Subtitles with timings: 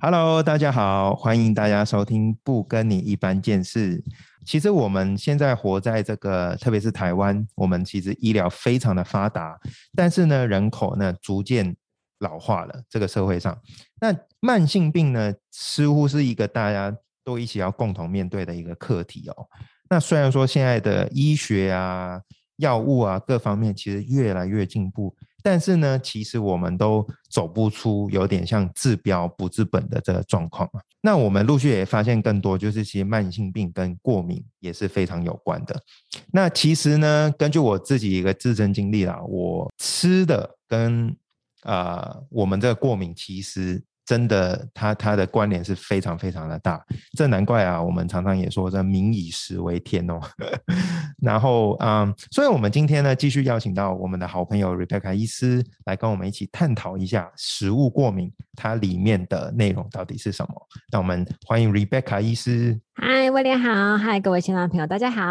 [0.00, 3.98] Hello，大家好，欢迎大家收听《不跟你一般见识》。
[4.46, 9.58] 其实我们现在活在这个，特别是台湾，我们其实医疗非常的发达，
[9.94, 11.76] 但是呢，人口呢逐渐
[12.20, 12.82] 老化了。
[12.88, 13.56] 这个社会上，
[14.00, 19.46] 那慢性病呢，似乎是一个大家都一起要共同面对的一个课题哦。
[19.90, 22.20] 那虽然说现在的医学啊、
[22.56, 25.14] 药物啊各方面其实越来越进步。
[25.40, 30.82] 但是呢，其实我们都走不出有点像治标不治本的这个状况啊。
[31.00, 35.80] 那我们陆续也发现更多，就是其实慢性病跟过敏也是非常有关的。
[36.32, 41.16] 那其实呢，根据我自己一个自身经历啦，我吃的跟
[41.68, 43.84] 啊我们这个过敏其实。
[44.08, 46.82] 真的，它它的关联是非常非常的大，
[47.14, 50.18] 这难怪啊，我们常常也说这民以食为天哦。
[51.20, 60.54] 然后嗯，所以我们今天呢，继续邀请到我们的好朋友 Rebecca 医师来跟我们一起探讨一下食物过敏它里面的内容到底是什么。
[60.90, 62.80] 那我们欢迎 Rebecca 医师。
[62.94, 65.22] 嗨，威廉好，嗨，各位线上朋友，大家好。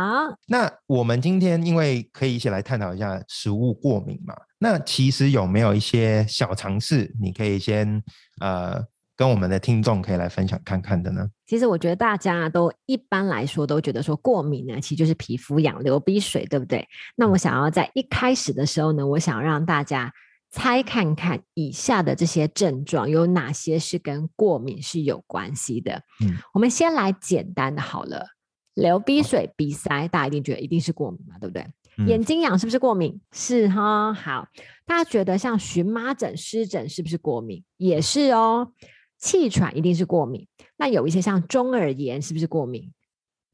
[0.45, 8.03] 那我们今天因为可以一起来探讨一下食物过敏嘛，那其实有没有一些小尝试，你可以先。
[8.39, 8.83] 呃，
[9.15, 11.27] 跟我们的听众可以来分享看看的呢。
[11.45, 16.87] 其实我觉得大家都一般来说都觉得说过敏呢，其实就是皮肤痒、流鼻水，对不对？
[17.15, 20.13] 那我想要在一开始的时候呢，我想让大家
[20.51, 26.01] 猜看看以下的这些症状有哪些是跟过敏是有关系的。
[26.23, 28.25] 嗯，我们先来简单的好了，
[28.73, 31.65] 流鼻水、鼻塞，大家一定觉得一定是过敏嘛，对不对？
[32.05, 33.19] 眼睛痒是不是过敏？
[33.31, 34.13] 是哈。
[34.13, 34.47] 好，
[34.85, 37.63] 大家觉得像荨麻疹、湿疹是不是过敏？
[37.77, 38.71] 也是哦。
[39.17, 40.47] 气喘一定是过敏。
[40.77, 42.91] 那有一些像中耳炎是不是过敏？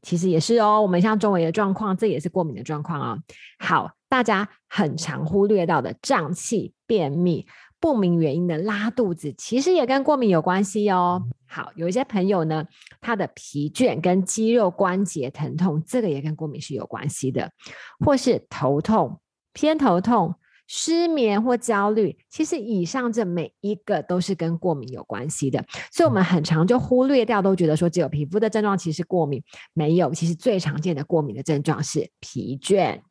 [0.01, 0.81] 其实也是哦。
[0.81, 3.19] 我们像中耳炎的状况，这也是过敏的状况哦。
[3.59, 7.47] 好，大家很常忽略到的胀气、便秘。
[7.83, 11.21] 不明原因的拉肚子，其实也跟过敏有关系哦。
[11.45, 12.63] 好，有一些朋友呢，
[13.01, 17.51] 他的疲倦跟肌肉关节疼痛，这个也跟过敏是有关系的。
[17.99, 19.19] 或是头痛、
[19.51, 20.33] 偏头痛、
[20.65, 25.61] 失眠或焦虑，其实以上这每一个都是跟过敏有关系的。
[25.91, 29.43] 所以，我们很常就忽略掉，都觉得说只有皮肤的症状其实过敏
[29.73, 30.13] 没有。
[30.13, 33.01] 其实最常见的过敏的症状是疲倦。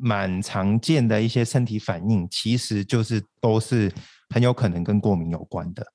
[0.00, 3.92] 蛮常见的一些身体反应，其实就是都是
[4.30, 5.86] 很有可能跟过敏有关的。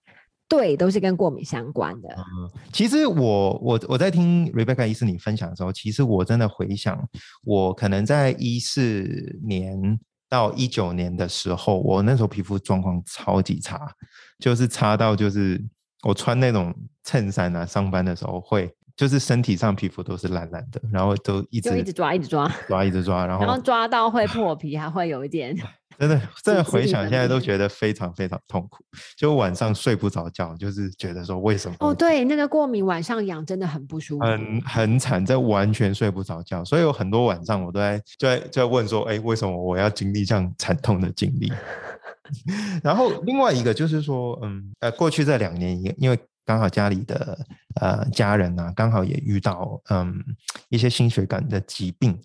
[0.47, 2.09] 对，都是跟过敏相关的。
[2.09, 7.03] 嗯，其实我我我在听 Rebecca 医师你分享的时候，其实我真的回想，
[7.43, 9.99] 我可能在一四年
[10.29, 13.79] 到一九年的时候，我那时候皮肤状况超级差，
[14.37, 15.59] 就是差到就是
[16.03, 16.73] 我穿那种
[17.03, 18.71] 衬衫啊，上班的时候会。
[18.95, 25.55] 就是身体上皮肤都是烂烂的，然后都一直一直抓，一直抓，抓一直抓，然后然后抓到会破皮，还会有一点。
[25.97, 28.83] 真的，真的回想现在都觉得非常非常痛苦，
[29.17, 31.77] 就晚上睡不着觉，就是觉得说为什么？
[31.79, 41.49] 哦，对，那个过敏晚上痒真的很不舒服，很很惨，这完全睡不着觉，所以有很多晚上我都在就在就在问说，哎，为什么我要经历这样惨痛的经历？
[42.83, 46.19] 然后另外一个就是说，嗯，呃，过去这两年因因为。
[46.45, 47.37] 刚好家里的
[47.81, 50.23] 呃家人啊，刚好也遇到嗯
[50.69, 52.21] 一些心血管的疾病，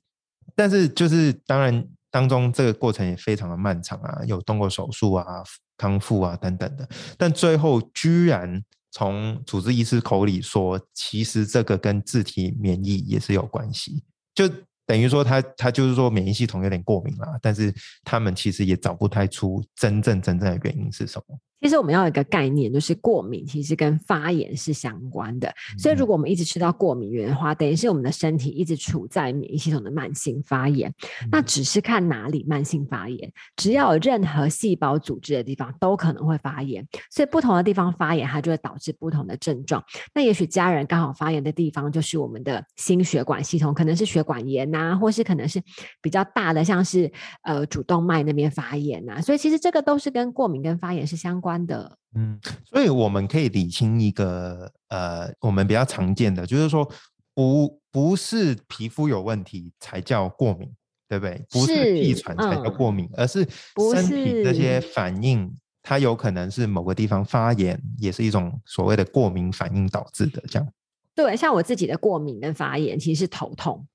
[0.54, 5.42] 但是就是当然当中这个过程也非常的漫长啊，有动过手术啊、
[5.76, 14.04] 康复啊等等的，但最后居然从主治医师口里说，其实这个跟自体免疫也是有关系，
[14.34, 14.46] 就
[14.84, 21.38] 等于说他他就是说免疫系统有点过敏啦，但是他们其实也找不太出真正真正的原因是什么。
[21.60, 25.52] 其实我们要有一个概念，就是过敏其实跟发炎是相关的。
[25.78, 30.92] 所以如果我们一直吃到过敏源的话，等于是我们的身体一直处在免疫系统的慢性发炎。
[31.30, 36.86] 那只是看哪里慢性发炎，只要有任何细胞组织的地方都可能会发炎。
[37.10, 39.84] 所以不同的地方发炎，它就会导致不同的症状。
[40.14, 45.62] 那也许家人刚好发炎的地方就是我们的心血管系统，可能是血管炎呐，或是可能是
[46.00, 47.10] 比较大的，像是
[47.42, 49.20] 呃主动脉那边发炎呐。
[49.20, 51.49] 所以其实这个都是跟过敏跟发炎是相关。
[51.64, 56.86] 的，嗯，所以我们可以理清一个，呃，我们比较常见的，就是说，
[57.34, 60.70] 不不是皮肤有问题才叫过敏，
[61.08, 61.44] 对不对？
[61.50, 63.46] 不是气喘才叫过敏，而是
[63.94, 65.50] 身体这些反应，
[65.82, 70.68] 它有可能是某个地方发炎，也是一种所谓的过敏反应导致的，这样。
[71.14, 73.86] 对，像我自己的过敏跟发炎，其实是头痛。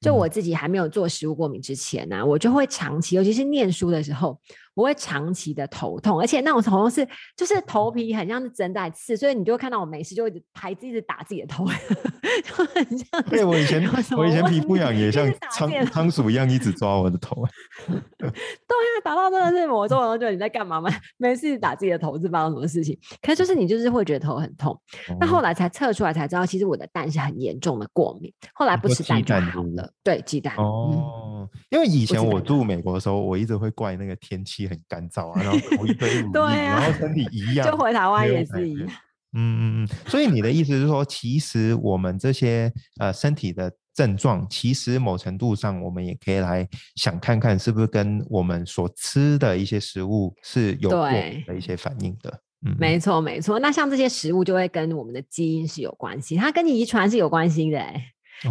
[0.00, 4.36] 就我自己还没有做食物过敏之前呢，我就会长期，尤其是念书的时候，
[4.74, 11.64] 我会长期的头痛，而且那种头痛是就是头皮很像是针在刺，所以你就会看到我没事就一直拍自己打自己的头，
[12.44, 13.22] 就很像。
[13.28, 13.82] 对我以前
[14.16, 17.44] 我以前皮肤痒也像仓仓鼠一样一直抓我的头。
[18.16, 20.90] 对啊，打到真的是我说，然后就你在干嘛嘛？
[21.18, 22.98] 没事打自己的头是发生什么事情？
[23.20, 24.78] 可是就是你就是会觉得头很痛。
[25.20, 28.32] 那后来才测出来才知道，其实我的蛋是很严重的过敏。
[28.54, 29.92] 后来不吃蛋就好了。
[30.02, 30.54] 对，鸡蛋。
[30.58, 38.88] 嗯，哦，因为以前我住美国的时候，我一直会怪那个天气很干燥啊，然后涂一堆 对啊然后身体一样，就回台湾也是一样。
[39.34, 42.70] 嗯嗯嗯，所以你的意思是说，其实我们这些
[43.00, 52.40] 呃身体的症状，其实某程度上我们也可以来想看看，是不是跟我们所吃的一些食物是有过的一些反应的。
[52.66, 53.58] 嗯，没错，没错。
[53.58, 58.02] 那像这些食物就会跟我们的基因是有关系，它跟你遗传是有关系的、欸。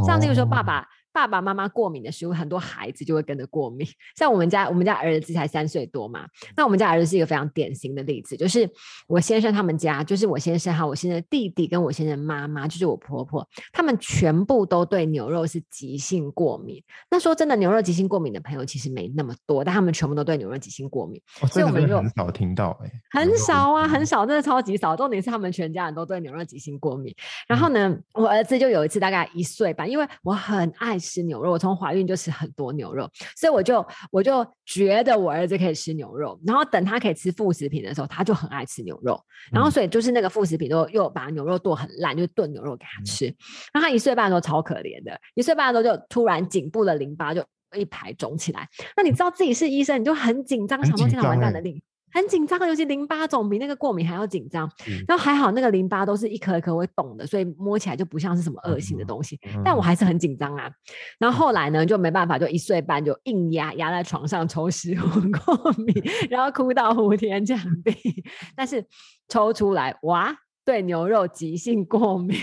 [0.06, 3.88] 像例如说，爸哦爸爸爸妈妈过敏的食物，很多孩子就会跟着过敏。
[4.16, 6.26] 像我们家，我们家儿子才三岁多嘛，
[6.56, 8.70] 那我们家儿子是一个非常典型的例子，就是
[9.08, 16.82] 我先生他们家，就是我先生还有我先生的弟弟跟我先生的妈妈，就是我婆婆，他们全部都对牛肉是急性过敏。
[17.10, 21.22] 那说真的，牛肉急性过敏的朋友其实没那么多，但他们全部都对牛肉急性过敏。
[21.42, 24.96] 哦所以我们就很少听到哎、很少啊，嗯很少，真的超级少。
[24.96, 27.14] 重点是他们全家人都对牛肉急性过敏。
[27.48, 36.40] 然嗯后呢，我儿子就有一次大概一岁吧，因为我很爱吃牛肉，我从怀孕就吃很多牛肉，所以我就我就觉得我儿子可以吃牛肉。
[36.46, 39.20] 然后等他可以吃副食品的时候，他就很爱吃牛肉。
[39.52, 43.26] 然后嗯所以就是那个副食品都又把牛肉剁很烂，就炖牛肉给他嗯吃。
[43.74, 47.44] 然后他一岁半的时候超可怜的，一岁半的时候就突然颈部的淋巴就
[47.76, 48.68] 一排肿起来。
[48.96, 51.82] 那你知道自己是医生，你就很紧张，很想说紧天哪完蛋张欸了，淋
[52.12, 54.70] 很紧张，尤其淋巴肿比那个过敏还要紧张。
[54.84, 59.40] 是然后还好那个淋巴都是一颗一颗会动的，所以摸起来就不像是什么恶性的嗯东西。
[59.64, 60.70] 但我嗯还是很紧张啊。
[61.20, 65.06] 然后后来呢，就没办法，就一岁半就硬压压在床上抽食物
[65.46, 65.94] 过敏，
[66.30, 67.94] 然后哭到呼天抢地。
[68.56, 68.86] 但是
[69.28, 70.36] 抽出来，哇，
[70.66, 72.38] 对牛肉急性过敏。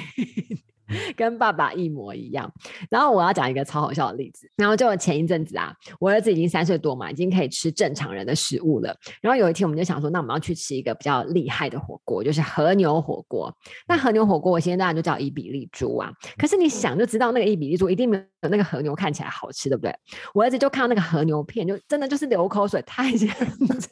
[1.17, 2.50] 跟爸爸一模一样，
[2.90, 4.50] 然后我要讲一个超好笑的例子。
[4.56, 8.96] 然后就前一阵子啊，我儿子已经三岁多嘛，已经可以吃正常人的食物了。
[9.20, 13.55] 然后有一天我们就想说，那我们要去吃一个比较厉害的火锅，就是和牛火锅。
[13.87, 16.11] 那和牛火锅，我现在当然就叫伊比利猪啊。
[16.37, 19.94] 可是你想就知道，那个伊比利猪一定没有那个和牛看起来好吃，对不对？
[20.34, 23.88] 我儿子就看到那个和牛片，就真的就是流口水，太 想吃，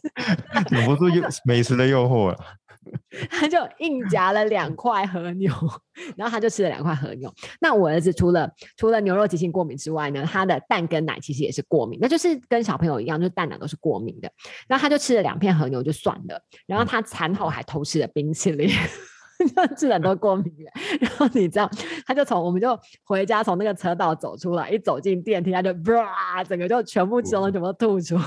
[0.70, 2.38] 忍不住诱美食的诱惑了。
[3.30, 5.52] 他就硬 夹了两块和牛，
[6.16, 7.32] 然后他就吃了两块和牛。
[7.60, 14.30] 那我儿子除了除了牛肉急性过敏之外呢，他的蛋跟奶其实也是过敏，那就是跟小朋友一样，就是蛋奶都是过敏的。
[14.68, 18.70] 然后他就吃了两片和牛就算了，然后他餐后还偷吃了冰淇淋。
[19.38, 21.70] 就吃了很多过敏源， 然后你知道，
[22.06, 28.22] 他就从我们就回家从那个车道走出来，一走进电梯，他就啪，整个就全部吃东西全部吐出来。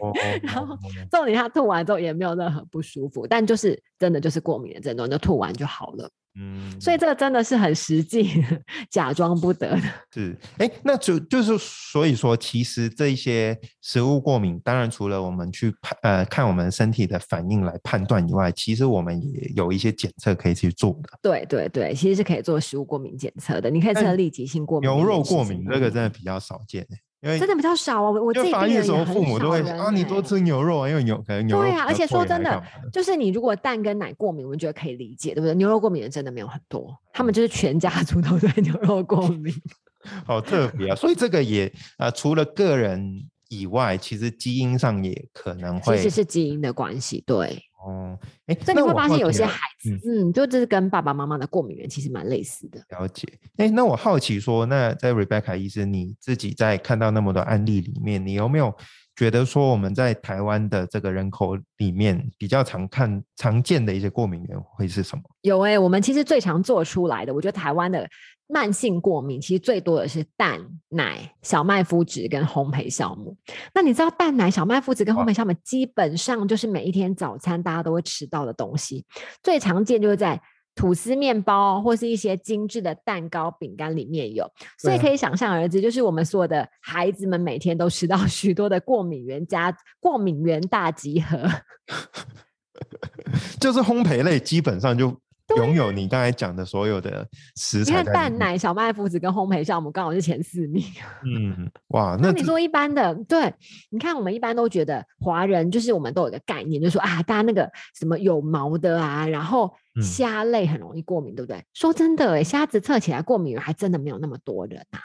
[0.00, 0.12] 哦
[0.42, 0.76] 然后
[1.10, 6.10] 重点他吐完之后也没有任何不舒服，但就是真的就是过敏的症状，就吐完就好了。
[6.34, 8.42] 嗯所以这个真的是很实际，
[8.90, 9.82] 假装不得的。
[10.12, 21.10] 是，哎，那就就是所以说，其实这一些食物过敏，当然除了我们去判呃看我们身体的反应来判断以外，其实我们也有一些检测可以去做的。
[21.22, 28.10] 对对对，其实是可以做食物过敏检测的，你可以测立即性过敏、牛肉过敏这个真的比较少见诶，因为真的比较少啊。
[28.10, 35.54] 我我自己发育的时候，父母都会说啊，你多欸吃牛肉啊，因为牛可能牛肉对啊，而且说真的就是你如果蛋跟奶过敏，我们觉得可以理解，对不对？
[35.54, 39.54] 牛肉过敏的真的没有很多，他们就是全家族都对牛肉过敏。
[40.26, 40.96] 好特别啊！
[40.96, 47.62] 所以这个也呃，除了个人以外，其实基因上也可能会其会实是基因的关系，对。
[47.84, 48.18] 哦。
[48.46, 52.80] 哎，所以你会发现有些孩子，嗯，就这是跟爸爸妈妈的过敏源其实蛮类似的。
[52.90, 58.74] 了解，哎，那我好奇说，那在 Rebecca 医生，你自己在看到那么多案例里面，你有没有
[59.14, 65.22] 觉得说我们在台湾的这个人口里面比较常看常见的一些过敏源会是什么？
[65.42, 68.08] 有哎、我们其实最常做出来的，我觉得台湾的
[68.48, 73.36] 慢性过敏其实最多的是蛋、奶、小麦麸质跟烘焙酵母。
[73.74, 79.04] 那你知道蛋奶、小麦麸质跟烘焙酵母基本上就是每一天早餐大家都会吃到的东西，
[79.42, 80.40] 最常见就是在。
[80.74, 91.38] 吐司面包或是一些精致的蛋糕、饼干里面有，所以可以想象而知，就是我们所有的孩子们每天都吃到 许多的过敏源加过敏源大集合。
[93.60, 95.14] 就是烘焙类基本上就
[95.56, 97.26] 拥有你刚才讲的所有的
[97.56, 98.04] 食材在里面。
[98.04, 100.82] 看蛋奶、小麦麸质跟烘焙酵母刚好是前四名。
[101.24, 103.52] 嗯，哇， 那你说一般的，对，
[103.90, 109.70] 你看我们一般都觉得华人就是我们都有一个概念，就是说啊，大家那个什么有毛的啊，然后嗯
[110.00, 111.62] 虾类很容易过敏，对不对？
[111.74, 115.00] 说真的，诶，虾子测起来过敏源还真的没有那么多人啊。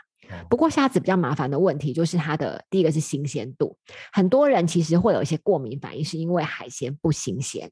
[0.50, 3.78] 不过虾子比较麻烦的问题就是它的第一个是新鲜度，
[4.12, 7.72] 很多人其实会有一些过敏反应，是因为海鲜不新鲜。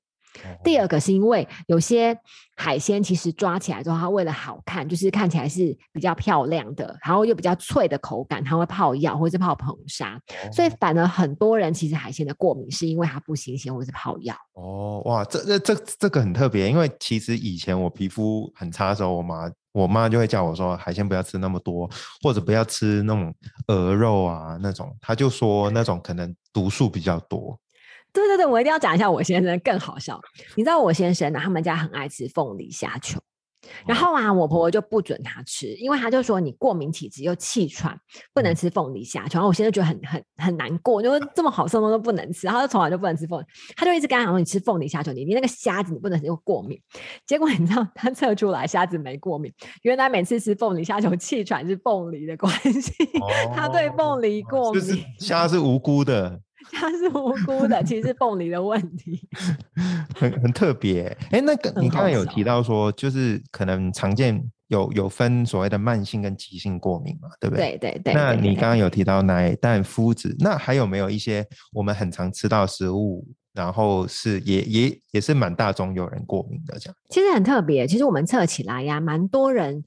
[0.63, 2.17] 第二个是因为有些
[2.55, 10.19] 海鲜其实抓起来之后，它为了好看，就是看起来是比较漂亮的，然后又比较脆的口感，它会泡药或者是泡硼砂，
[10.51, 14.35] 所以反而很多人其实海鲜的过敏是因为它不新鲜或者是泡药。
[14.53, 21.89] 哦，哇，这这这这个很特别，因为其实以前我皮肤很差的时候，我妈我妈就会叫我说海鲜不要吃那么多，
[22.21, 23.33] 或者不要吃那种
[23.67, 27.59] 鹅肉啊那种，她就说那种可能毒素比较多。
[28.15, 30.19] 对对对，我一定要讲一下我先生更好笑。
[30.55, 33.19] 你知道我先生呢，他们家很爱吃凤梨虾球，
[33.85, 37.99] 然后啊，我婆婆就不准他吃，因为他就说你过敏体质又气喘，
[38.33, 39.33] 不能吃凤梨虾球。
[39.33, 43.45] 然后我现在觉得很很很难过，因为这么好吃的东西都不能吃，然后从来就不能吃凤梨，
[43.75, 46.79] 他就一直跟他讲说你吃凤梨虾球，你你那个虾子你不能又过敏。
[47.27, 52.93] 结果你知道他测出来虾子没过敏，原来每次吃凤梨虾球气喘是凤梨的关系，
[53.53, 54.81] 他对凤梨过敏。
[54.81, 56.39] 就是虾是无辜的。
[56.71, 59.27] 它是无辜的，其实是凤梨的问题，
[60.15, 61.05] 很很特别。
[61.31, 67.77] 哎，那个你刚刚有提到说，就是可能常见有有分所谓的慢性跟急性过敏嘛，对不对？
[67.77, 68.13] 对对对。
[68.13, 76.95] 那你刚刚有提到奶蛋麸质，那还有没有一些我们很常吃到食物，然后是也也也是蛮大众有人过敏的这样？
[77.09, 79.83] 其实很特别，其实我们测起来呀，蛮多人。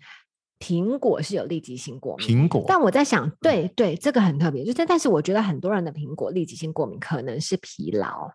[0.59, 2.65] 苹果是有立即性过敏，苹果。
[2.67, 8.31] 但我在想，对对，这个很特别，就是但是我觉得很多人的苹果立即性过敏可能是疲劳，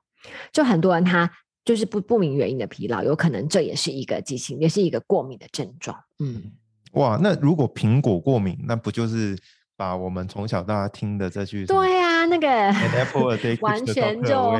[0.51, 1.29] 就很多人他
[1.65, 5.97] 就是不不明原因的疲劳，有可能这也是一个急性，也是一个过敏的症状。
[6.19, 6.51] 嗯，
[6.93, 9.37] 哇，那如果苹果过敏，那不就是
[9.75, 12.47] 把我们从小到大听的这句对啊，那个
[13.61, 14.57] 完全就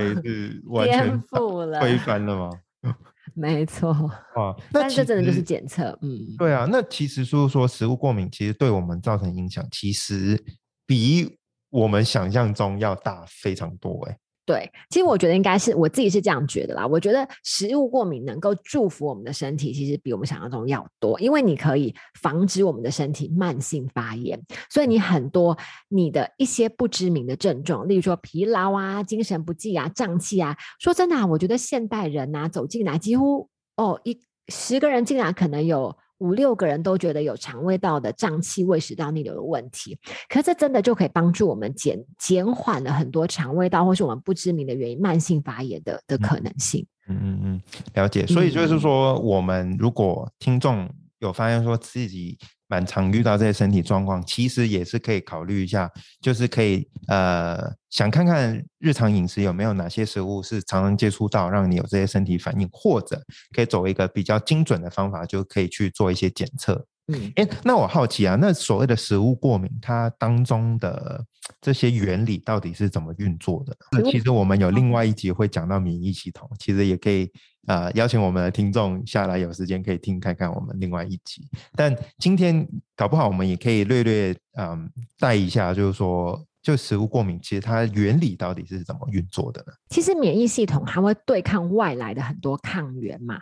[0.84, 2.50] 颠覆了，推翻了吗？
[3.36, 3.90] 没错，
[4.36, 10.42] 啊，那这真的就是检测，嗯，对啊，那其实就是说食物过敏，其实对我们造成影响，其实
[10.86, 11.38] 比
[11.70, 14.18] 我们想象中要大非常多，哎。
[14.46, 16.86] 对，其实我觉得应该是我自己是这样觉得啦。
[16.86, 24.38] 我觉得食物过敏能够祝福我们的身体，其实比我们想象中要多，因为你可以防止我们的身体慢性发炎。
[24.70, 25.58] 所以你很多
[25.88, 33.48] 你的一些不知名的症状，例如说疲劳啊、精神不济啊、胀气啊，说真的，啊，我觉得现代人呐走进来，几乎
[33.78, 34.20] 哦一
[34.50, 35.96] 十个人进来可能有。
[36.24, 39.98] 五六个人都觉得有肠胃道的胀气、胃食道逆流的问题，
[40.30, 46.86] 可是这真的就可以帮助我们减减缓了很多肠胃道或是我们不知名的原因慢性发炎的的可能性。
[47.10, 47.62] 嗯嗯嗯，
[47.96, 48.26] 了解。
[48.26, 50.90] 所以就是说，我们如果听众
[51.28, 52.38] 有发现说自己。
[52.70, 63.22] 蛮常遇到这些身体状况，其实也是可以考虑一下，就是可以呃想看看日常饮食有没有哪些食物是常常接触到，让你有这些身体反应，或者
[63.56, 66.88] 可以走一个比较精准的方法，就可以去做一些检测。
[67.08, 71.22] 嗯，哎，那我好奇啊，那所谓的食物过敏，它当中的
[71.60, 73.76] 这些原理到底是怎么运作的？
[73.92, 77.30] 那其实我们有另外一集会讲到免疫系统，其实也可以
[77.68, 81.46] 呃邀请我们的听众下来，有时间可以听看看我们另外一集。
[81.76, 89.74] 但今天搞不好我们也可以略略嗯带一下，就是说，就食物过敏，其实它原理到底是怎么运作的呢？
[89.90, 93.38] 其实免疫系统它会对抗外来的很多抗原嘛。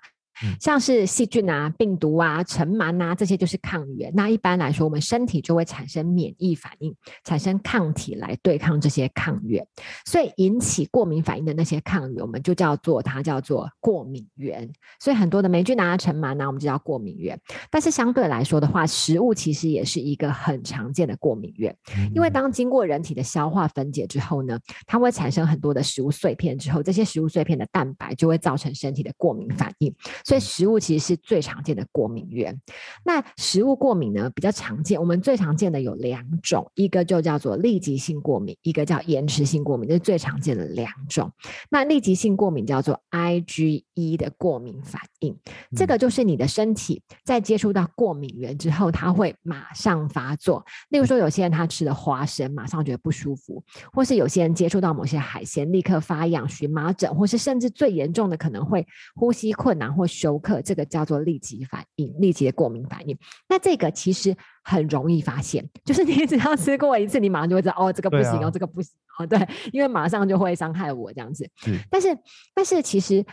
[0.59, 4.11] 像是细菌啊、病毒啊、尘螨啊，这些就是抗原。
[4.15, 9.65] 那一般来说，我们身体就会产生免疫反应，产生抗体来对抗这些抗原。
[10.05, 14.71] 所以引起过敏反应的那些抗原，我们就叫做它叫做过敏源。
[14.99, 17.39] 所以很多的霉菌啊、尘螨啊，我们就叫过敏源。
[17.69, 21.75] 但是相对来说的话，食物其实也是一个很常见的过敏源，
[22.13, 29.93] 因为当经过人体的消化分解之后呢，它会产生很多的食物碎片，之后这些食物碎片的蛋白就会造成身体的过敏反应。
[30.31, 32.57] 所以食物其实是最常见的过敏源。
[33.03, 41.29] 那食物过敏呢比较常见，我们最常见的有两种，一个就叫做立即性过敏，一个叫延迟性过敏，这是最常见的两种。
[41.69, 45.37] 那立即性过敏叫做 IgE 的过敏反应，
[45.75, 50.63] 这个就是你的身体在接触到过敏源之后，它会马上发作。
[50.87, 53.61] 例如说，有些人他吃了花生，马上觉得不舒服；
[53.91, 60.07] 或是有些人接触到某些海鲜，立刻发痒、荨麻疹，或是甚至最严重的可能会呼吸困难或。
[60.21, 63.17] 休克，这个叫做立即反应，立即的过敏反应。
[63.49, 69.39] 那这个其实很容易发现，就是你 只要吃过一次，你马上就会知道，哦，这个不行哦，这个不行哦，对，
[69.73, 71.49] 因为马上就会伤害我这样子。
[71.89, 72.15] 但是，
[72.53, 73.25] 但是其实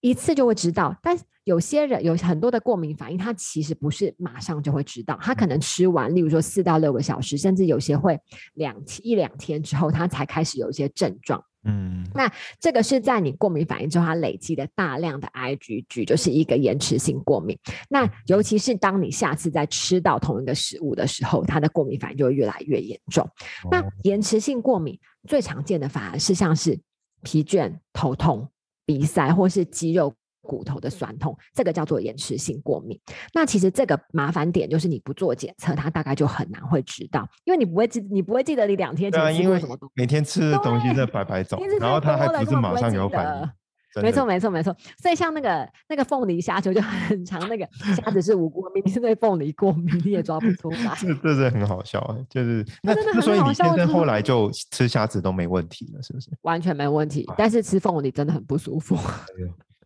[0.00, 8.18] 一次就会知道，但有些人有很多的过敏反应，他其实不是马上就会知道，他可能吃完，例如说四到六个小时，甚至有些会
[8.54, 11.44] 两一两天之后，他才开始有一些症状。
[11.64, 17.58] 嗯，那这个是在你过敏反应之后，它累积的大量的 IgG，就是一个延迟性过敏。
[17.88, 23.28] 那尤其是当你下次再吃到同一个食物的时候，它的过敏反应就会越来越严重。
[23.70, 24.98] 那延迟性过敏
[25.28, 26.80] 最常见的反而是像是
[27.22, 28.48] 疲倦、头痛、
[28.86, 30.14] 鼻塞或是肌肉。
[30.50, 32.98] 骨头的酸痛，这个叫做延迟性过敏。
[33.32, 39.92] 那其实这个麻烦点就是你不做检测，它大概就很难会知道，因为你不会记，你不会记得你两天前吃过什么东西。
[39.94, 43.48] 每天吃的东西在白白走，然后它还不是马上有反应。
[44.02, 44.74] 没错，没错，没错。
[45.02, 50.96] 所以像那个那个凤梨虾球就 很长，那个虾子是无过敏， 是对凤梨过敏，你也抓不出来。
[51.00, 56.30] 这这是很好笑，就是那那所以你现在后来就吃虾子都没问题了，是不是？
[56.42, 58.96] 完全没问题，但是吃凤梨真的很不舒服。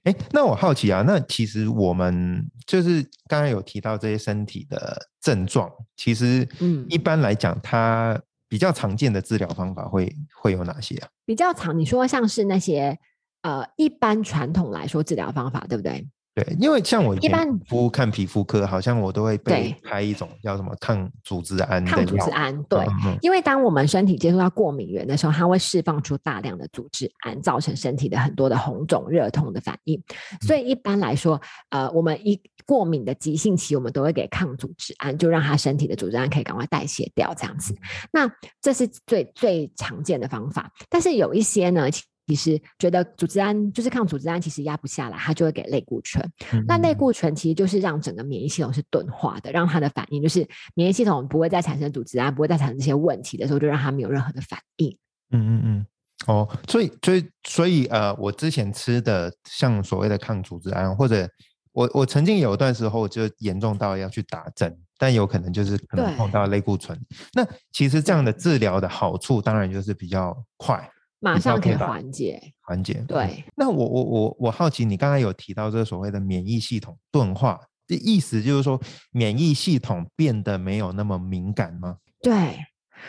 [0.04, 11.08] 哎，那我好奇啊，那其实我们就是刚刚有提到这些身体的症状，其实嗯，一般来讲，它比较常见的治疗方法会会有哪些啊？
[11.25, 12.99] 比较常，你说像是那些
[13.42, 16.06] 呃，一般传统来说治疗方法，对不对？
[16.34, 22.84] 对，因为像我一般肤看皮肤科，好像我都会被开一种叫什么抗组织胺抗组织胺，对，
[23.20, 30.02] 因为当我们身体接触到过敏源的时候，它会释放出大量的组织胺，造成身体的很多的红肿、热痛的反应。
[30.40, 37.72] 所以一般来说，呃，我们一过敏的急性期，我们都会给抗组织胺，就让他身体的组织胺可以赶快代谢掉，这样子。
[38.12, 38.28] 那
[38.60, 41.88] 这是最最常见的方法，但是有一些呢。
[41.88, 42.02] 其
[42.33, 46.25] 实觉得组织胺就是抗组织胺，其实压不下来，它就会给类固醇。
[46.69, 54.97] 那类固醇其实就是让整个免疫系统是钝化的，让它的反应就是免疫系统不会再产生组织胺，不会再产生这些问题的时候，就让它没有任何的反应。
[55.33, 55.87] 嗯嗯嗯。
[56.28, 61.28] 哦，所以所以所以呃，我之前吃的像所谓的抗组织胺，或者
[61.73, 66.99] 我我曾经有一段时候就严重到要去打针，但有可能就是可能碰到类固醇。
[67.35, 70.88] 那其实这样的治疗的好处，当然就是比较快。
[71.25, 73.02] 马上可以缓解，缓解。
[73.09, 81.97] 对，那我我我我好奇，你刚才有提到这个所谓的免疫系统钝化的意思，就是说免疫系统变得没有那么敏感吗？
[82.21, 82.59] 对，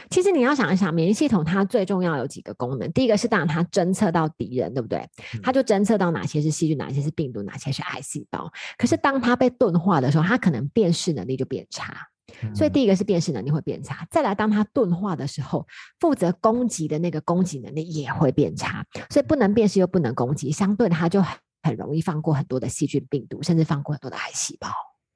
[0.10, 5.08] 其实你要想一想，免疫系统它最重要有几个功能，第一个是当然它侦测到敌人，对不对？
[5.44, 8.52] 它就侦测到哪些是细菌，哪些是病毒，哪些是癌细胞。
[8.78, 11.96] 可是当它被钝化的时候，它可能辨识能力就变差。
[12.54, 15.66] 所以第一个是辨识能力会变差，再来当它钝化的时候，
[16.00, 24.68] 负责攻击的那个攻击能力也会变差，所以不能辨识又不能攻击，相对它就很很容易放过很多的细菌、病毒，甚至放过很多的癌细胞。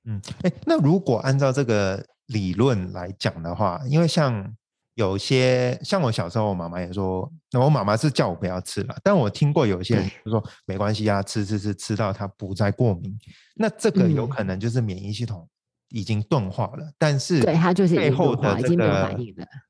[0.05, 4.55] 嗯，哎，那如果按照这个理论来讲的话，因为像
[4.95, 13.17] 有些像我小时候，我妈妈也说，那我妈妈是叫我不要吃了，但我听过有些人就说没关系啊，吃吃吃吃到它不再过敏，
[13.55, 15.47] 那这个有可能就是免疫系统。
[15.89, 19.17] 已经钝化了，但是对它就是背后的这个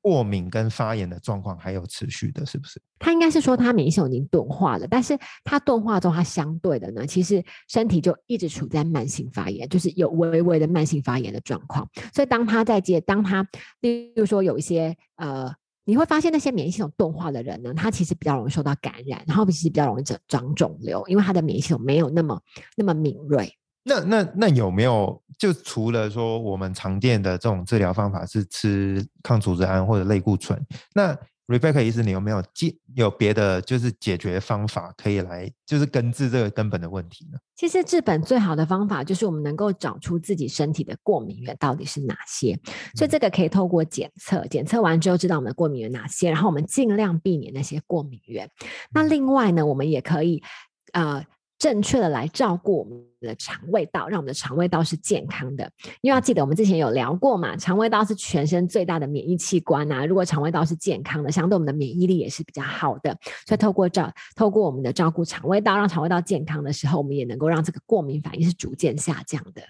[0.01, 2.82] 过敏跟发炎的状况还有持续的，是不是？
[2.99, 11.88] 他应该是说他免疫系统已经钝化了，但是他钝化之后，它相对的呢，其实身体就一直处在慢性发炎，就是有微微的慢性发炎的状况。
[12.13, 13.47] 所以当他在接，当他
[13.79, 15.49] 例如说有一些呃，
[15.86, 22.41] 你会发现那些免疫系统钝化的人呢，他其实比较容易受到感染，然后其实比较容易长长肿瘤，因为他的免疫系统没有那么
[22.75, 23.49] 那么敏锐。
[23.84, 30.60] 那那那有没有就除了说我们常见的这种治疗方法是吃抗组织胺或者类固醇？
[30.94, 37.39] 那 Rebecca 医师你有没有解有别的就是解决方法可以来就是根治这个根本的问题呢？
[37.56, 42.60] 其实治本最好的方法就是我们能够找出自己身体的过敏源到底是哪些，
[42.94, 48.48] 所以这个可以透过检测，检测完之后知道我们的过敏源哪些，然后我们尽量避免那些过敏源。
[48.94, 50.44] 那另外呢，我们也可以
[50.94, 51.26] 呃。
[51.60, 55.69] 正确的来照顾我们的肠胃道，让我们的肠胃道是健康的。
[56.00, 60.06] 因为要记得，我们之前有聊过嘛，肠胃道是全身最大的免疫器官啊。
[60.06, 63.15] 如果肠胃道是健康的，相对我们的免疫力也是比较好的。
[63.45, 69.62] 所以透过照，透过我们的照顾肠胃道，让肠胃道健康的时候，我们也能够让这个过敏反应是逐渐下降的。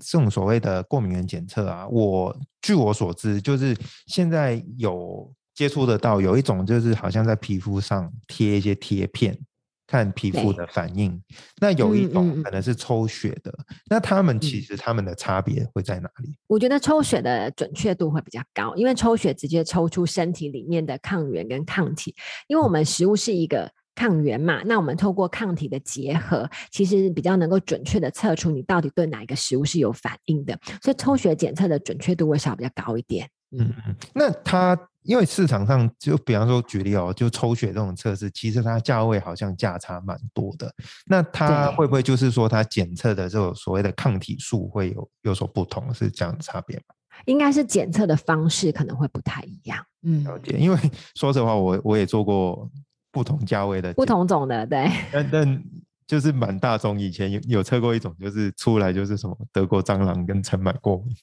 [0.00, 3.74] 这种所谓的过敏原检测啊，我据我所知，就是
[4.08, 9.38] 现在有接触得到，有一种就是好像在皮肤上贴一些贴片。
[9.86, 11.22] 看皮肤的反应，
[11.60, 13.52] 那有一种可能是抽血的，
[13.88, 16.34] 那他们其实他们的差别会在哪里？
[16.48, 22.14] 我觉得抽血的准确度会比较高，因为抽血直接抽出身体里面的抗原跟抗体，
[22.48, 33.28] 因为我们食物是一个抗原嘛，那我们透过抗体的结合，其实比较能够准确的测出你到底对哪一个食物是有反应的，所以抽血检测的准确度会稍比较高一点。
[33.58, 34.78] 嗯嗯，那它。
[35.08, 40.68] 因为市场上就比方说举例哦，就抽血这种测试，其实它价位好像价差蛮多的。
[41.06, 46.82] 那它会不会就是说它检测的这种所谓的抗体数会有有所不同，是这样的差别吗？
[47.26, 49.78] 应该是检测的方式可能会不太一样。
[50.02, 50.56] 嗯，了解。
[50.58, 50.78] 因为
[51.14, 52.68] 说实话，我我也做过
[53.12, 54.90] 不同价位的，不同种的，对。
[55.12, 55.64] 但但
[56.08, 61.14] 就是蛮大众，以前有有测过一种，就是出来就是什么德国蟑螂跟尘螨过敏。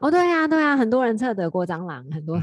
[0.00, 2.40] 哦，对呀，对呀，很多人测德国蟑螂，很多。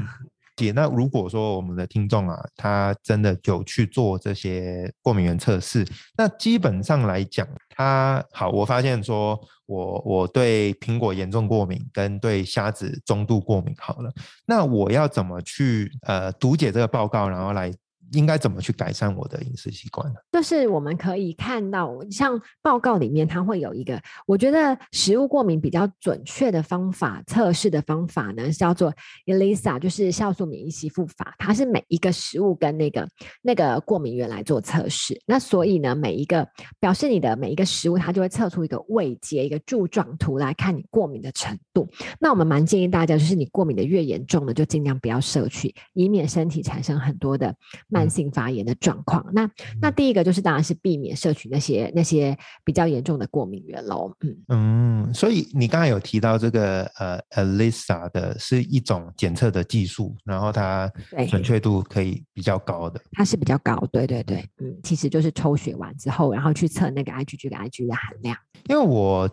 [0.56, 5.86] 姐，那如果说我们的听众啊，他真的有去做这些过敏原测试，
[6.16, 14.10] 那基本上来讲，他好，我发现说我我对苹果严重过敏，跟对虾子中度过敏，好了，
[14.46, 17.72] 那我要怎么去呃读解这个报告，然后来？
[18.12, 20.20] 应该怎么去改善我的饮食习惯呢？
[20.32, 28.92] 就是我们可以看到，像报告里面它会有一个，我觉得食物过敏比较准确的方法测试的方法呢，叫做
[29.26, 31.34] ELISA，就是酵素免疫吸附法。
[31.38, 33.08] 它是每一个食物跟那个
[33.42, 35.20] 那个过敏源来做测试。
[35.26, 36.48] 那所以呢，每一个
[36.80, 41.88] 表示你的每一个食物，它就会测出一个位阶、一个柱状图来看你过敏的程度。
[42.18, 47.54] 那我们蛮建议大家，就是你过敏的越严重的，就尽量不要摄取，以免身体产生很多的。
[47.98, 54.12] 慢性发炎的状况，那那第一个就是当然是避免摄取那些那些比较严重的过敏源喽。
[54.20, 60.90] 嗯嗯，所以你刚才有提到这个呃，Alisa 的是一种检测的技术，然后它
[61.28, 68.36] 准确度可以比较高的，它是比较高，对对对，嗯，其实就是抽血完之后，然后去测那个 IgG 跟 IgG 的含量，
[68.68, 69.28] 因为我。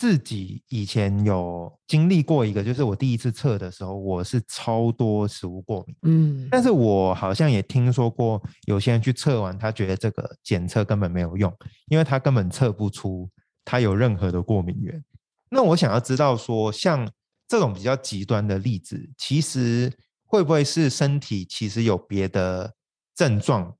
[0.00, 11.54] 自己以前有经历过一个，就是我第一次测的时候，我是超多食物过敏，嗯，但是我好像也听说过有些人去测完，他觉得这个检测根本没有用，
[11.88, 13.28] 因为他根本测不出
[13.62, 15.04] 他有任何的过敏源。
[15.50, 17.06] 那我想要知道说，像
[17.46, 19.92] 这种比较极端的例子，其实
[20.24, 22.72] 会不会是身体其实有别的
[23.14, 23.76] 症状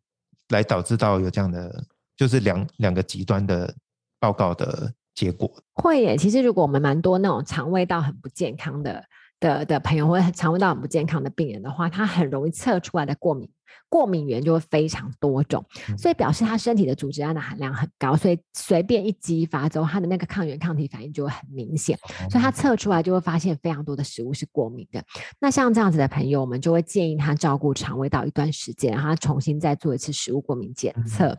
[0.51, 1.83] 来导致到有这样的，
[2.15, 3.75] 就是两两个极端的
[4.19, 4.93] 报告的？
[5.21, 9.05] 结果会耶，其实如果我们蛮多那种肠胃道很不健康的
[9.39, 13.51] 的的朋友，或者肠胃道很不健康的病人的话，他很容易测出来的过敏。
[13.89, 15.65] 过敏源就会非常多种，
[15.99, 21.99] 所以表示他身体的组织胺的含量很高，所以随便一激发之后，他的那个抗原抗体反应就会很明显，
[22.31, 25.03] 所以他测出来就会发现非常多的食物是过敏的。
[25.41, 31.37] 那像这样子的朋友，我们就会建议他照顾肠胃道一段时间，然后重新再做一次食物过敏检测。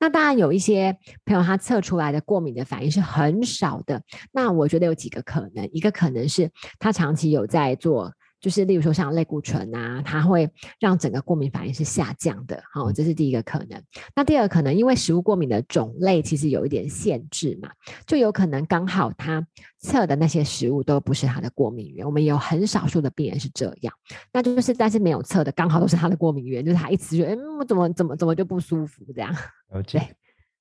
[0.00, 8.12] 那当然有一些朋友他测出来的过敏的反应是很少的，那我觉得有几个可能，一个可能是他长期有在做。
[8.42, 10.50] 就是例如说像类固醇啊，它会
[10.80, 13.80] 让整个过敏反应是下降的，好，这是第一个可能。
[14.16, 17.70] 那第二个可能，因为食物过敏的种类其实有一点限制嘛，
[18.04, 19.46] 就有可能刚好他
[19.78, 22.04] 测的那些食物都不是他的过敏源。
[22.04, 23.94] 我们有很少数的病人是这样，
[24.32, 29.32] 那就是但是没有测的刚好都是他的过敏源，就是他一吃就，嗯，我怎么怎么怎么就不舒服这样。
[29.86, 30.02] 对。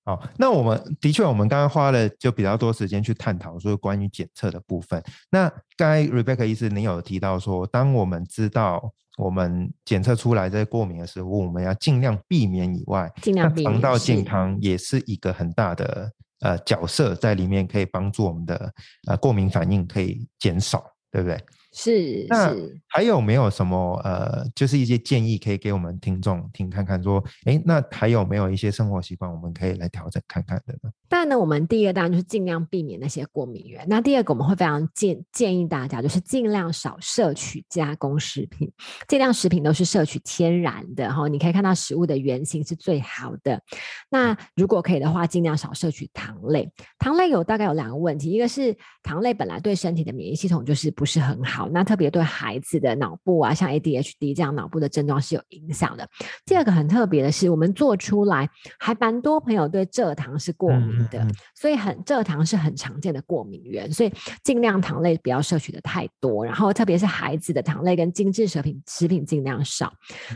[0.04, 5.02] 好，那我们的确，我们刚刚花了就比较多时间去探讨说关于检测的部分。
[5.30, 13.74] 那刚才 Rebecca 医师，您有提到说，当我们知道我们检测出来这过敏的食物，我们要尽量避免以外，尽量避免。
[13.74, 18.74] 肠道健康也是一个很大的呃角色在里面，可以帮助我们的
[19.08, 21.40] 呃过敏反应可以减少，对不对？
[21.73, 22.53] 是，那
[22.88, 27.01] 还有没有什么呃，就是一些建议可以给我们听众听看看？
[27.01, 30.91] 说，哎，那还有没有一些生活习惯我们可以来调整看看的呢？
[31.07, 33.86] 当然呢，我们第一个当然就是尽量避免那些过敏源。
[33.88, 38.69] 那第二个我们会非常建建议大家，就是尽量少摄取加工食品，
[39.07, 41.27] 尽量食品都是摄取天然的哈。
[41.29, 43.62] 你可以看到食物的原型是最好的。
[44.10, 46.69] 那如果可以的话，尽量少摄取糖类。
[46.99, 51.61] 糖类有大概有两个问题，一个是糖类本来对身体的免疫系统就是不是很好。
[51.69, 56.08] 那特别对孩子的脑部啊，像 ADHD 这样脑部的症状是有影响的。
[56.45, 64.12] 第二个很特别的是，我们做出来还蛮多朋友对蔗糖是过敏的，所以很蔗糖是很常见的过敏源，所以
[64.43, 66.45] 尽量糖类不要摄取的太多。
[66.45, 69.93] 然后特别是孩子的糖类跟精致食品食品尽量少。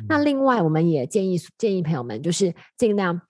[0.08, 3.22] 那另外我们也建议建议朋友们就是尽量。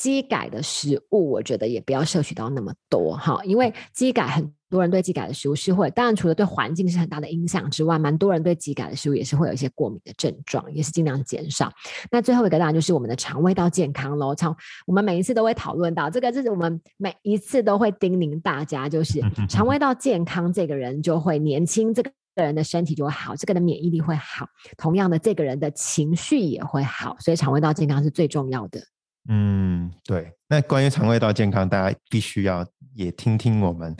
[0.00, 11.70] 基改的食物，我觉得也不要摄取到那么多哈，因为基改很多人对基改的食物是会，当然除了对环境是很大的影响之外，蛮多人对基改的食物也是会有一些过敏的症状，也是尽量减少。
[12.10, 24.46] 那最后一个当然就是我们的肠胃道健康喽，肠我们每一次都会讨论到这个，就是我们每一次都会叮咛大家，就是肠胃道健康，这个人就会年轻，这个人的身体就会好，这个的免疫力会好，
[24.78, 28.80] 同样的，这个人的情绪也会好，所以肠胃道健康是最重要的。
[29.28, 30.32] 嗯，对。
[30.48, 33.96] 那关于肠胃道健康，大家必须要也听听我们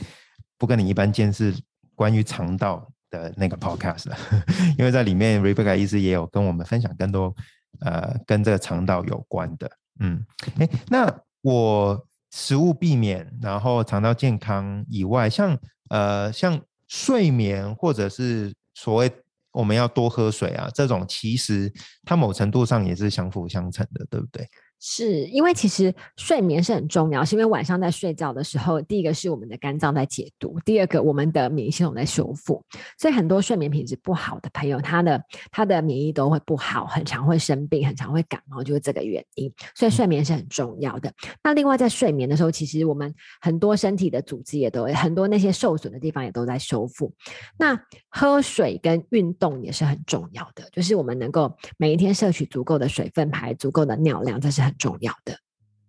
[0.59, 1.55] 不跟你一般见识
[1.95, 4.07] 关于肠道的那个 podcast，
[4.79, 7.35] 因为在里面 Rebecca 医师也有跟我们分享更多
[7.81, 9.71] 呃跟这个肠道有关的。
[10.01, 10.25] 嗯，
[10.59, 15.57] 哎，那我食物避免，然后肠道健康以外，像
[15.91, 19.13] 呃像睡眠或者是所谓
[19.53, 21.73] 我们要多喝水啊，这种其实
[22.05, 24.49] 它某程度上也是相辅相成的，对不对？
[24.81, 32.65] 是因为其实睡眠是很重要，是因为晚上在睡觉的时候，第一个是我们的肝脏在解毒，第二个我们的免疫系统在修复，
[32.99, 39.53] 所以很多睡眠品质不好的朋友，他的他的免疫都会不好，很常会生病，很常会感冒，就是这个原因。
[39.75, 41.13] 所以睡眠是很重要的。
[41.45, 47.13] 那另外在睡眠的时候，其实我们很多身体的组织也都很多那些受损的地方也都在修复。
[47.59, 54.70] 那喝水跟运动也是很重要的，就是我们能够每一天摄取足够的水分，排足够的尿量，这是很。
[54.71, 55.37] 很重要的，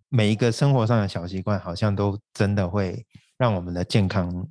[0.09, 3.05] 每一个生活上的小习惯，好像都真的会
[3.37, 4.47] 让我们的健康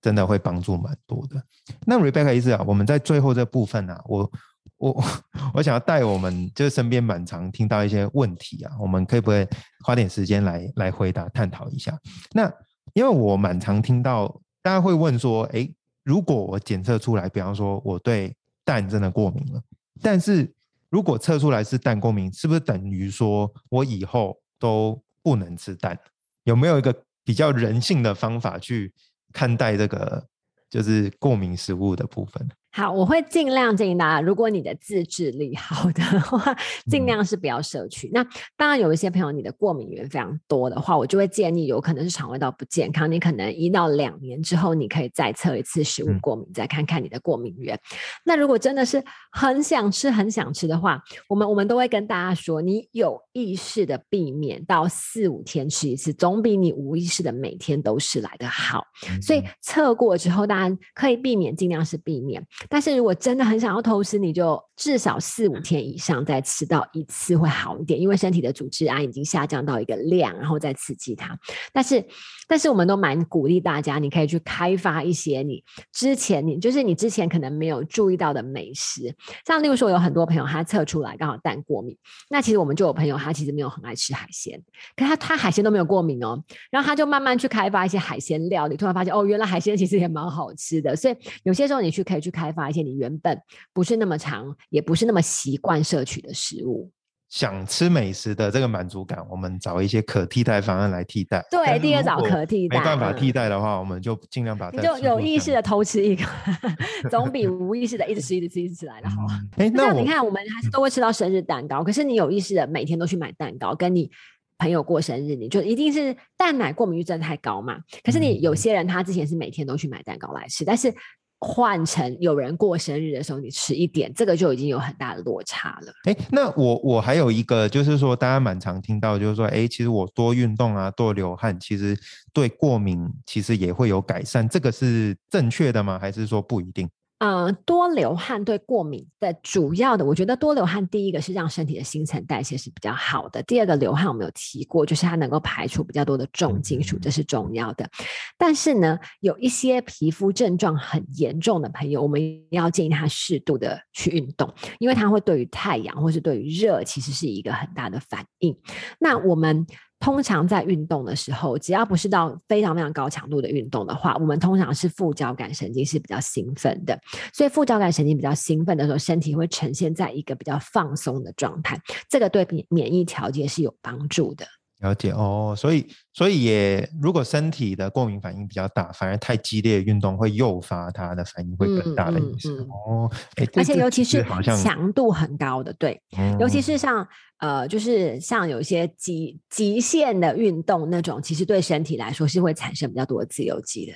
[0.00, 1.42] 真的会帮助蛮多的。
[1.84, 4.30] 那 Rebecca 意思啊，我们在最后这部分呢，我
[4.76, 5.04] 我
[5.54, 9.46] 我想要带我们就是身边蛮常听到一些问题啊，我们可以不可以
[9.84, 11.98] 花点时间来来回答探讨一下？
[12.32, 12.48] 那
[12.94, 15.68] 因为我蛮常听到大家会问说，哎，
[16.04, 19.60] 如果我检测出来，比方说我对蛋真的过敏了，
[20.00, 20.54] 但是。
[20.92, 25.98] 如果测出来是蛋过敏，是不是等于说我以后都不能吃蛋？
[26.44, 28.92] 有没有一个比较人性的方法去
[29.32, 30.28] 看待这个，
[30.68, 32.46] 就是过敏食物的部分？
[32.74, 36.56] 好，我会尽量建议大家，如果你的自制力 好的话，
[36.90, 38.08] 尽量是不要摄取。
[38.14, 47.78] 那当然有一些朋友，你的过敏源非常多的话，我就会建议有可能是肠胃道不健康，你可能一到两年之后，你可以再测一次食物过敏，再看看你的过敏源。
[48.24, 58.86] 那如果真的是很想吃、很想吃的话，我们我们都会跟大家说，你有意识的避免到四五天吃一次，总比你无意识的每天都是来的好。
[59.20, 62.42] 所以测过之后，当然可以避免，尽量是避免。
[62.68, 71.36] 但是如果真的很想要偷吃，你就至少四五天以上再吃到一次会好一点，因为身体的组织胺已经下降到一个量，然后再刺激它。
[71.72, 72.04] 但是，
[72.46, 79.14] 但是我们都蛮鼓励大家，你可以去开发一些你之前你就是你之前可能没有注意到的美食。
[79.46, 81.96] 像例如说，有很多朋友他测出来刚好蛋过敏，
[82.30, 84.62] 那其实我们就有朋友他其实没有很爱吃海鲜，
[84.94, 90.94] 可他他海鲜都没有过敏哦，然后他就慢慢去开发一些海鲜料理，突然发现哦，原来海鲜其实也蛮好吃的。
[90.94, 92.51] 所以有些时候你去可以去开。
[92.52, 93.40] 发现你原本
[93.72, 96.90] 不是那么长，也不是那么习惯摄取的食物，
[97.28, 101.42] 想吃美食的这个满足感，我们找一些可替代方案来替代。
[101.50, 106.24] 对，第二找可替代，没办法替代的话，我们就尽量把它就有意识的偷吃一个，
[107.10, 109.16] 总比无意识的一直吃、一直吃、一直吃来的好。
[109.56, 114.10] 哎，那你看，我们还是都会吃到生日蛋糕，可是你有意识的每天都去买蛋糕，跟你
[114.58, 117.78] 朋友过生日，你就一定是蛋奶过敏率真的太高嘛？
[118.04, 120.94] 可是你有些人他之前是每天都去买蛋糕来吃，但是。
[121.44, 125.92] 换成有人过生日的时候，你吃一点，这个就已经有很大的落差了。
[126.04, 131.98] 哎，那我我还有一个，就是说大家蛮常听到，就是说，哎，其实我多运动啊，多流汗，其实
[132.32, 135.98] 对过敏其实也会有改善，这个是正确的吗？
[135.98, 136.88] 还是说不一定？
[137.24, 143.40] 嗯，多流汗对过敏的主要的，我觉得多流汗第一个是让身体的新陈代谢是比较好的。
[143.44, 147.88] 第二个流汗我们有提过，就是它能够排除比较多的重金属，这是重要的。
[148.36, 158.58] 但是呢，有一些皮肤症状很严重的朋友，我们要建议他适度的去运动，因为它会对于太阳或是对于热其实是一个很大的反应。
[158.98, 159.64] 那我们。
[160.02, 166.98] 通常在运动的时候，只要不是到非常非常高强度的运动的话，我们通常是副交感神经是比较兴奋的，
[167.32, 174.44] 所以副交感神经比较兴奋的时候，身体会呈现在一个比较放松的状态，这个对免免疫调节是有帮助的。
[174.82, 183.10] 了解哦，所以所以也，如果身体的过敏反应比较大，反而太激烈运动会诱发它的反应会更大的意思哦。
[183.56, 184.24] 而且尤其是
[184.62, 186.00] 强度很高的，对，
[186.38, 187.06] 尤其是像
[187.38, 193.92] 呃，就是像有一些极极限的运动那种，其实对身体来说是会产生比较多的自由基的。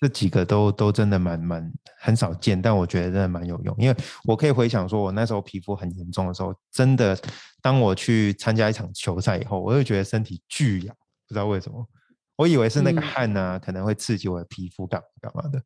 [0.00, 7.18] 这几个都都真的蛮蛮很少见，但我觉得真的蛮有用，因为我可以回想说，我那时候皮肤很严重的时候，真的
[7.64, 10.94] 当我去参加一场球赛以后，我就觉得身体巨痒，
[11.26, 11.88] 不知道为什么，
[12.36, 15.62] 我以为是那个汗呢可能会刺激我的皮肤干干嘛的。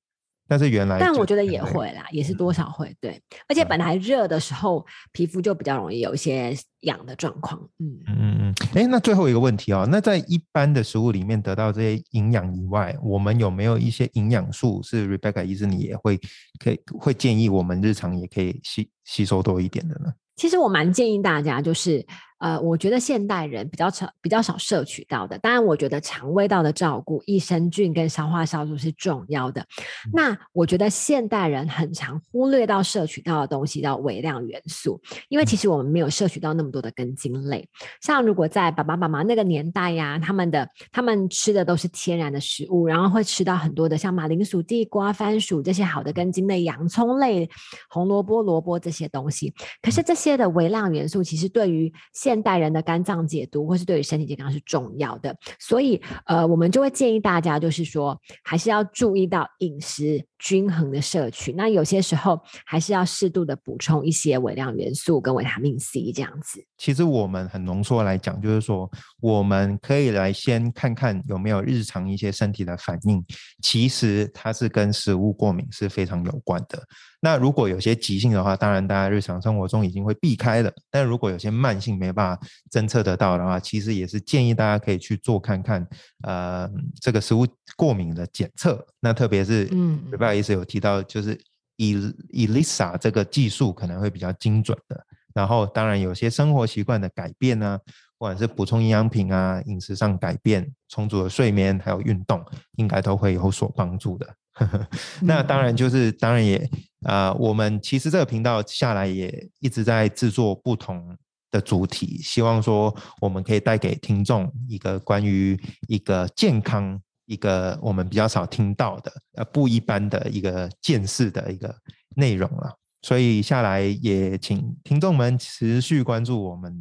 [0.50, 7.60] 但是原来，但我觉得也会啦，也是多少会对，而且本来热的时候，皮肤就比较容易有一些痒的状况。
[7.80, 8.54] 嗯嗯嗯。
[8.74, 16.18] 哎，那最后一个问题哦，那在一般的食物里面得到这些营养以外，我们有没有一些营养素是 Rebecca 医生你也会
[16.58, 20.12] 可以会建议我们日常也可以吸吸收多一点的呢？
[20.38, 22.06] 其实我蛮建议大家就是。
[22.38, 25.38] 呃，我觉得现代人比较少比较少摄取到的。
[25.38, 29.64] 当然，我觉得肠胃道的照顾，益生菌跟消化酵素是重要的。
[30.12, 37.68] 那我觉得现代人很常忽略到摄取到的东西叫微量元素，因为其实我们没有摄取到那么多的根茎类。
[38.00, 47.48] 像如果在爸爸妈妈那个年代呀，他们的他们吃的都是天然的食物，然后会吃到很多的像马铃薯、地瓜、番薯这些好的根茎类、洋葱类、
[47.88, 49.52] 红萝卜、萝卜这些东西。
[49.82, 55.34] 可是这些的微量元素，其实对于现现代人的肝脏解毒，或是对于身体健康是重要的。
[55.58, 61.52] 所以，呃，我们就会建议大家，就是说，还是要注意到饮食均衡的摄取。
[61.52, 66.64] 那有些时候，还是要适度的补充一些微量元素跟维他命 C 这样子。
[66.76, 73.24] 其实我们很浓缩来讲，就是说，我们可以来先看看有没有日常一些身体的反应。
[73.62, 76.80] 其实它是跟食物过敏是非常有关的。
[77.20, 80.72] 那如果有些急性的话，当然大家日常生活中已经会避开了。
[80.88, 85.84] 但如果有些慢性没办法侦测得到的话，其实也是建议大家可以去做看看，
[86.22, 86.70] 呃，
[87.00, 87.44] 这个食物
[87.76, 88.86] 过敏的检测。
[89.00, 91.38] 那特别是，嗯，不好意思有提到，就是
[91.76, 91.94] E
[92.32, 95.04] Elisa 这个技术可能会比较精准的。
[95.34, 97.78] 然后，当然有些生活习惯的改变呢，
[98.18, 102.44] 不管是补充营养品啊、饮食上改变、充足的睡眠还有运动，
[102.76, 104.34] 应该都会有所帮助的。
[105.22, 106.68] 那当然就是，当然也
[107.04, 111.16] 啊，我们其实这个频道下来也一直在制作不同
[111.52, 121.72] 的主题，希望说我们可以带给听众一个关于一个健康、一个我们比较少听到的呃不一般的一个见识的一个
[122.16, 122.74] 内容了。
[123.02, 126.74] 所以下来也请听众们持续关注我们。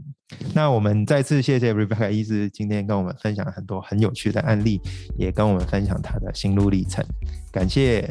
[0.56, 4.82] 那我们再次谢谢 Rebecca 医师今天跟我们分享很多很有趣的案例，
[5.16, 7.06] 也跟我们分享他的心路历程。
[7.52, 8.10] 感谢。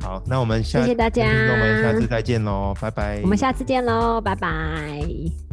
[0.00, 3.20] 好，那我们下谢谢大家，那我们下次再见喽，拜拜。
[3.22, 5.47] 我们下次见喽，拜拜。